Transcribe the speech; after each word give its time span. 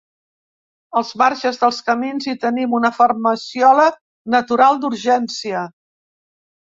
Als 1.01 1.11
marges 1.21 1.59
dels 1.63 1.81
camins 1.89 2.27
hi 2.31 2.35
tenim 2.45 2.73
una 2.79 2.91
farmaciola 2.95 3.85
natural 4.37 4.81
d’urgència. 4.87 5.63